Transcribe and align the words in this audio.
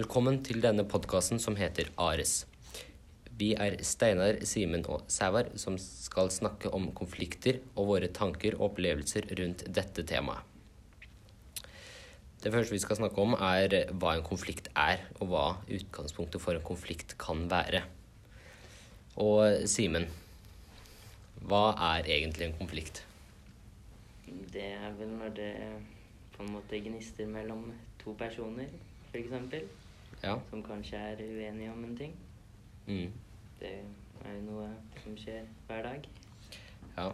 Velkommen 0.00 0.38
til 0.40 0.62
denne 0.64 0.80
podkasten 0.88 1.36
som 1.42 1.58
heter 1.58 1.90
Ares. 2.00 2.46
Vi 3.36 3.50
er 3.52 3.74
Steinar, 3.84 4.38
Simen 4.48 4.86
og 4.88 5.02
Sævar 5.12 5.50
som 5.60 5.74
skal 5.82 6.30
snakke 6.32 6.70
om 6.72 6.86
konflikter 6.96 7.58
og 7.74 7.90
våre 7.90 8.08
tanker 8.16 8.54
og 8.56 8.70
opplevelser 8.70 9.26
rundt 9.40 9.64
dette 9.68 10.04
temaet. 10.08 10.40
Det 12.40 12.52
første 12.54 12.72
vi 12.72 12.80
skal 12.80 12.96
snakke 12.96 13.20
om, 13.20 13.34
er 13.34 13.90
hva 13.90 14.14
en 14.16 14.24
konflikt 14.24 14.70
er, 14.72 15.02
og 15.18 15.34
hva 15.34 15.42
utgangspunktet 15.68 16.40
for 16.46 16.56
en 16.56 16.64
konflikt 16.70 17.12
kan 17.20 17.44
være. 17.50 17.82
Og 19.20 19.68
Simen, 19.68 20.08
hva 21.44 21.74
er 21.90 22.08
egentlig 22.08 22.48
en 22.48 22.56
konflikt? 22.62 23.02
Det 24.56 24.64
er 24.78 24.96
vel 25.02 25.12
når 25.18 25.36
det 25.42 25.52
på 26.38 26.46
en 26.46 26.56
måte 26.56 26.80
gnister 26.88 27.28
mellom 27.28 27.68
to 28.00 28.16
personer, 28.24 28.72
f.eks. 29.12 29.89
Ja. 30.22 30.36
Som 30.50 30.62
kanskje 30.62 30.96
er 30.98 31.16
uenige 31.22 31.72
om 31.72 31.84
en 31.84 31.96
ting. 31.96 32.14
Mm. 32.86 33.12
Det 33.60 33.70
er 34.24 34.34
jo 34.34 34.40
noe 34.50 34.68
som 35.02 35.16
skjer 35.16 35.46
hver 35.68 35.82
dag. 35.82 36.08
ja. 36.96 37.10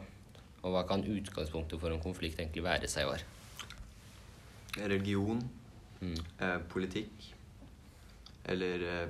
Og 0.62 0.73
hva 0.73 0.80
kan 0.88 1.05
utgangspunktet 1.05 1.78
for 1.80 1.92
en 1.95 2.00
konflikt 2.02 2.38
egentlig 2.41 2.62
være, 2.64 2.88
Sævar? 2.88 3.23
religion, 4.77 5.38
Mm. 6.00 6.16
eh, 6.41 6.59
politikk 6.69 7.34
eller 8.45 8.83
eh, 9.05 9.09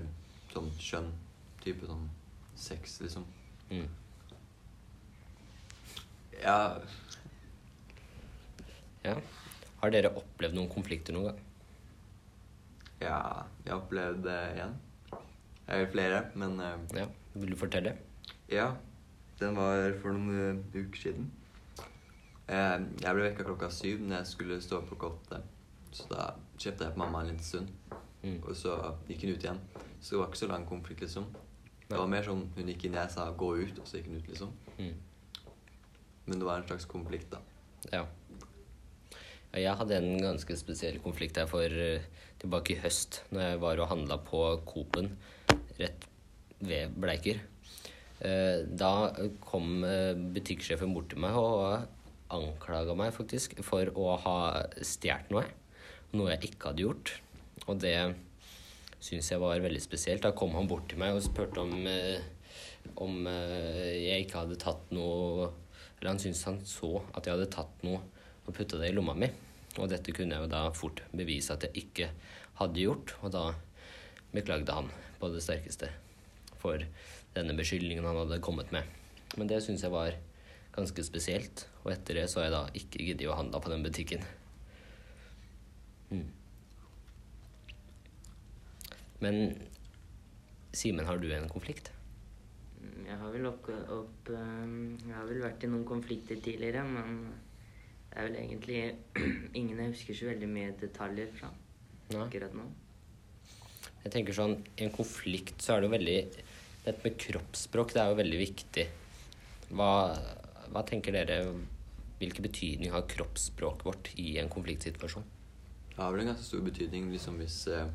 sånn 0.53 0.71
kjønn. 0.79 1.13
type 1.65 1.87
sånn 1.87 2.09
sex, 2.55 3.01
liksom. 3.01 3.25
Mm. 3.71 3.89
Ja, 6.43 6.79
Ja. 9.05 9.17
Har 9.81 9.91
dere 9.91 10.11
opplevd 10.19 10.55
noen 10.55 10.69
konflikter 10.73 11.13
noen 11.15 11.31
gang? 11.31 11.41
Ja 13.01 13.45
jeg 13.65 13.73
har 13.73 13.81
opplevd 13.81 14.23
det 14.25 14.39
igjen. 14.57 14.77
Eller 15.69 15.87
flere, 15.91 16.21
men 16.35 16.61
eh, 16.61 16.77
Ja. 17.03 17.07
Vil 17.35 17.51
du 17.51 17.57
fortelle? 17.57 17.97
ja. 18.49 18.75
Den 19.39 19.55
var 19.55 19.93
for 20.01 20.13
noen 20.17 20.65
eh, 20.73 20.81
uker 20.81 20.97
siden. 20.97 21.27
Eh, 22.49 22.79
jeg 23.03 23.15
ble 23.15 23.27
vekka 23.27 23.45
klokka 23.45 23.69
syv 23.71 24.01
når 24.01 24.17
jeg 24.23 24.27
skulle 24.31 24.61
stå 24.65 24.79
opp 24.79 24.87
klokka 24.89 25.11
åtte. 25.11 25.41
Så 25.93 26.07
da 26.09 26.31
kjøpte 26.57 26.85
jeg 26.87 26.95
på 26.95 26.99
mamma 27.03 27.21
en 27.21 27.27
liten 27.35 27.45
stund, 27.45 27.69
Mm. 28.23 28.41
og 28.43 28.57
så 28.57 28.73
gikk 29.09 29.23
hun 29.23 29.35
ut 29.37 29.45
igjen. 29.45 29.61
Så 30.01 30.11
det 30.11 30.19
var 30.19 30.27
ikke 30.31 30.39
så 30.41 30.49
lang 30.49 30.65
konflikt, 30.67 31.01
liksom. 31.05 31.27
Det 31.89 31.99
var 31.99 32.07
mer 32.09 32.23
sånn 32.23 32.49
hun 32.57 32.67
gikk 32.67 32.85
inn, 32.89 32.95
jeg 32.95 33.11
sa 33.11 33.31
'gå 33.31 33.51
ut', 33.63 33.79
og 33.79 33.87
så 33.87 33.99
gikk 33.99 34.07
hun 34.07 34.17
ut, 34.17 34.29
liksom. 34.29 34.53
Mm. 34.79 34.95
Men 36.27 36.39
det 36.39 36.45
var 36.47 36.57
en 36.57 36.67
slags 36.67 36.85
konflikt, 36.87 37.31
da. 37.31 37.39
Ja. 37.93 38.07
Jeg 39.57 39.73
hadde 39.79 39.97
en 39.97 40.19
ganske 40.21 40.53
spesiell 40.59 40.99
konflikt 41.01 41.39
her 41.41 41.47
for 41.49 41.65
eh, 41.65 42.05
tilbake 42.43 42.75
i 42.75 42.81
høst, 42.83 43.23
når 43.33 43.43
jeg 43.47 43.61
var 43.63 43.81
og 43.81 43.89
handla 43.89 44.19
på 44.21 44.41
Coop-en 44.69 45.09
rett 45.79 46.03
ved 46.61 46.93
Bleiker. 47.01 47.39
Eh, 48.21 48.67
Da 48.69 48.91
kom 49.47 49.81
eh, 49.89 50.13
butikksjefen 50.13 50.93
bort 50.93 51.09
til 51.13 51.23
meg 51.25 51.39
og 51.41 51.87
anklaga 52.37 52.93
meg 52.99 53.15
faktisk 53.17 53.57
for 53.65 53.89
å 53.97 54.19
ha 54.27 54.39
stjålet 54.85 55.33
noe. 55.33 55.47
Noe 56.13 56.35
jeg 56.35 56.51
ikke 56.51 56.75
hadde 56.75 56.85
gjort. 56.85 57.15
Og 57.65 57.81
det 57.81 57.97
syns 59.01 59.31
jeg 59.33 59.41
var 59.41 59.63
veldig 59.65 59.81
spesielt. 59.81 60.27
Da 60.27 60.35
kom 60.37 60.53
han 60.59 60.69
bort 60.69 60.91
til 60.91 61.01
meg 61.01 61.17
og 61.17 61.25
spurte 61.25 61.65
om, 61.65 61.73
om 63.01 63.17
jeg 63.31 64.27
ikke 64.27 64.45
hadde 64.45 64.61
tatt 64.61 64.93
noe 64.95 65.49
Eller 65.97 66.13
han 66.13 66.21
syntes 66.21 66.45
han 66.45 66.61
så 66.69 66.99
at 67.17 67.25
jeg 67.25 67.39
hadde 67.39 67.49
tatt 67.57 67.87
noe 67.89 68.03
og 68.47 68.55
putta 68.55 68.81
det 68.81 68.91
i 68.91 68.97
lomma 68.97 69.15
mi. 69.19 69.29
Og 69.77 69.91
dette 69.93 70.15
kunne 70.17 70.37
jeg 70.37 70.47
jo 70.47 70.53
da 70.53 70.63
fort 70.75 71.03
bevise 71.13 71.53
at 71.53 71.67
jeg 71.67 71.85
ikke 71.85 72.11
hadde 72.61 72.81
gjort. 72.81 73.17
Og 73.23 73.35
da 73.35 73.45
beklagde 74.33 74.73
han 74.73 74.89
på 75.21 75.31
det 75.33 75.43
sterkeste 75.45 75.91
for 76.61 76.83
denne 77.37 77.57
beskyldningen 77.57 78.07
han 78.07 78.23
hadde 78.23 78.41
kommet 78.45 78.73
med. 78.75 78.89
Men 79.37 79.51
det 79.51 79.61
syns 79.65 79.85
jeg 79.85 79.93
var 79.93 80.17
ganske 80.77 81.05
spesielt. 81.05 81.67
Og 81.85 81.93
etter 81.93 82.21
det 82.21 82.27
så 82.31 82.41
har 82.41 82.49
jeg 82.49 82.57
da 82.57 82.65
ikke 82.81 83.05
giddet 83.05 83.31
å 83.31 83.39
handle 83.39 83.61
på 83.63 83.73
den 83.73 83.85
butikken. 83.85 84.25
Mm. 86.11 86.29
Men 89.21 89.41
Simen, 90.77 91.07
har 91.09 91.17
du 91.17 91.31
en 91.33 91.49
konflikt? 91.49 91.89
Mm, 92.77 93.07
Jeg 93.07 93.17
har 93.17 93.47
opp, 93.49 93.69
opp 93.97 94.29
Jeg 94.29 95.15
har 95.15 95.25
vel 95.25 95.41
vært 95.41 95.65
i 95.65 95.71
noen 95.73 95.87
konflikter 95.89 96.37
tidligere, 96.37 96.85
men 96.85 97.23
det 98.17 98.23
er 98.23 98.29
vel 98.31 98.37
egentlig 98.41 98.79
ingen 99.61 99.81
jeg 99.83 99.91
husker 99.93 100.17
så 100.17 100.29
veldig 100.31 100.47
mye 100.49 100.75
detaljer 100.81 101.33
fra 101.37 101.51
Nei. 101.53 102.23
akkurat 102.23 102.55
nå. 102.57 102.63
Jeg 104.07 104.13
tenker 104.15 104.37
sånn, 104.37 104.55
I 104.79 104.87
en 104.87 104.95
konflikt 104.95 105.61
så 105.61 105.75
er 105.75 105.83
det 105.83 105.89
jo 105.91 105.93
veldig 105.93 106.15
Dette 106.87 107.03
med 107.03 107.19
kroppsspråk 107.21 107.91
det 107.93 108.01
er 108.01 108.13
jo 108.13 108.17
veldig 108.21 108.39
viktig. 108.41 108.85
Hva, 109.77 109.91
hva 110.73 110.83
tenker 110.89 111.13
dere 111.13 111.43
Hvilken 112.17 112.47
betydning 112.47 112.95
har 112.95 113.05
kroppsspråket 113.11 113.85
vårt 113.85 114.09
i 114.23 114.39
en 114.41 114.49
konfliktsituasjon? 114.49 115.27
Det 115.91 115.99
har 116.01 116.15
vel 116.15 116.23
en 116.23 116.31
ganske 116.31 116.47
stor 116.47 116.63
betydning 116.65 117.11
liksom 117.13 117.37
hvis 117.43 117.59
eh, 117.69 117.91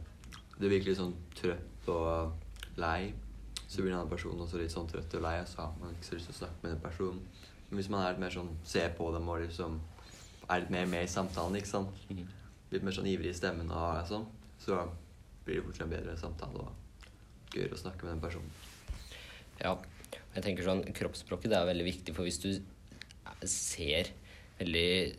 du 0.60 0.68
er 0.68 0.76
virkelig 0.76 1.00
sånn 1.00 1.16
trøtt 1.34 1.90
og 1.90 2.78
lei, 2.78 3.10
så 3.64 3.82
blir 3.82 3.96
en 3.96 4.04
annen 4.04 4.12
person 4.12 4.38
også 4.46 4.62
litt 4.62 4.74
sånn 4.76 4.90
trøtt 4.92 5.18
og 5.18 5.26
lei, 5.26 5.40
og 5.42 5.50
så 5.50 5.64
har 5.64 5.74
man 5.82 5.96
ikke 5.96 6.12
så 6.12 6.20
lyst 6.20 6.30
til 6.30 6.36
å 6.36 6.40
snakke 6.44 6.62
med 6.62 6.76
den 6.76 6.84
personen. 6.84 7.24
Men 7.72 7.82
hvis 7.82 7.90
man 7.90 8.04
er 8.04 8.14
litt 8.14 8.22
mer 8.22 8.36
sånn 8.36 8.54
ser 8.68 8.94
på 9.00 9.10
dem 9.16 9.32
og 9.32 9.42
liksom 9.42 9.80
er 10.50 10.64
litt 10.64 10.74
mer 10.74 10.90
med 10.90 11.06
i 11.06 11.12
samtalen, 11.12 11.58
ikke 11.60 11.72
sant, 11.72 12.04
litt 12.72 12.84
mer 12.84 12.96
sånn 12.96 13.10
ivrig 13.12 13.32
i 13.32 13.38
stemmen 13.38 13.72
og 13.72 14.02
sånn, 14.10 14.28
så 14.62 14.84
blir 15.46 15.60
det 15.60 15.66
fortsatt 15.66 15.88
en 15.88 15.96
bedre 15.96 16.18
samtale 16.20 16.66
og 16.66 17.56
gøyere 17.56 17.76
å 17.76 17.82
snakke 17.82 18.06
med 18.06 18.16
den 18.16 18.24
personen. 18.24 18.52
Ja, 19.62 19.76
jeg 20.36 20.46
tenker 20.46 20.66
sånn, 20.66 20.86
Kroppsspråket 20.96 21.52
det 21.52 21.60
er 21.60 21.68
veldig 21.70 21.88
viktig, 21.88 22.16
for 22.16 22.28
hvis 22.28 22.42
du 22.42 22.50
ser 23.48 24.12
veldig 24.60 25.18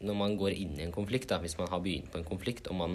Når 0.00 0.16
man 0.16 0.36
går 0.40 0.54
inn 0.56 0.78
i 0.78 0.84
en 0.86 0.94
konflikt, 0.94 1.28
da, 1.28 1.36
hvis 1.42 1.58
man 1.58 1.68
har 1.68 1.82
begynt 1.84 2.08
på 2.08 2.16
en 2.16 2.24
konflikt, 2.24 2.70
og 2.72 2.78
man 2.78 2.94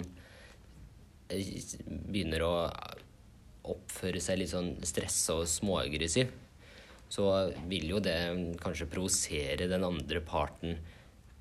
begynner 1.28 2.42
å 2.42 2.54
oppføre 3.70 4.18
seg 4.22 4.40
litt 4.40 4.50
sånn 4.50 4.72
stressa 4.86 5.36
og 5.38 5.46
småaggressiv, 5.50 6.32
så 7.06 7.28
vil 7.70 7.86
jo 7.92 8.00
det 8.02 8.16
kanskje 8.58 8.88
provosere 8.90 9.68
den 9.70 9.86
andre 9.86 10.22
parten 10.26 10.80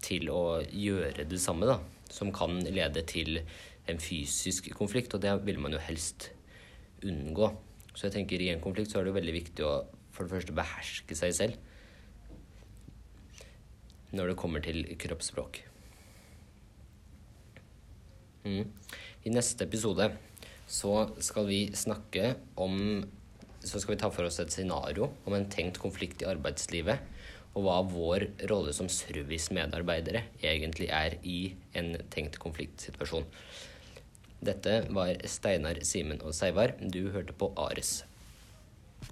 til 0.03 0.29
å 0.33 0.61
gjøre 0.69 1.28
det 1.29 1.41
samme, 1.41 1.69
da. 1.69 1.79
Som 2.11 2.31
kan 2.35 2.59
lede 2.63 3.03
til 3.07 3.39
en 3.89 4.01
fysisk 4.01 4.72
konflikt, 4.78 5.13
og 5.16 5.23
det 5.23 5.33
vil 5.45 5.61
man 5.61 5.75
jo 5.75 5.81
helst 5.81 6.31
unngå. 7.06 7.51
Så 7.95 8.07
jeg 8.07 8.17
tenker 8.17 8.41
i 8.41 8.51
en 8.51 8.63
konflikt 8.63 8.91
så 8.91 9.00
er 9.00 9.06
det 9.06 9.13
jo 9.13 9.19
veldig 9.19 9.35
viktig 9.35 9.66
å 9.66 9.75
for 10.16 10.25
det 10.25 10.38
første 10.38 10.56
beherske 10.56 11.17
seg 11.17 11.33
selv 11.35 11.72
når 14.16 14.31
det 14.31 14.39
kommer 14.39 14.63
til 14.63 14.85
kroppsspråk. 15.01 15.59
Mm. 18.45 18.69
I 19.27 19.33
neste 19.33 19.66
episode 19.66 20.07
så 20.72 20.94
skal 21.23 21.50
vi 21.50 21.59
snakke 21.75 22.35
om 22.62 23.03
Så 23.66 23.79
skal 23.81 23.95
vi 23.95 23.97
ta 23.97 24.12
for 24.13 24.27
oss 24.27 24.38
et 24.38 24.53
scenario 24.53 25.07
om 25.25 25.33
en 25.33 25.47
tenkt 25.50 25.79
konflikt 25.81 26.22
i 26.22 26.27
arbeidslivet, 26.29 27.00
og 27.55 27.66
hva 27.66 27.77
vår 27.88 28.27
rolle 28.51 28.73
som 28.75 28.89
servicemedarbeidere 28.91 30.25
egentlig 30.43 30.89
er 30.91 31.17
i 31.23 31.39
en 31.79 31.95
tenkt 32.11 32.39
konfliktsituasjon. 32.43 33.27
Dette 34.45 34.81
var 34.93 35.16
Steinar, 35.29 35.79
Simen 35.88 36.19
og 36.21 36.35
Seivar. 36.35 36.75
Du 36.79 37.07
hørte 37.15 37.33
på 37.33 37.53
Ares. 37.57 38.03